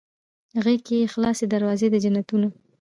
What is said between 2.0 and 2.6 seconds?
جنتونه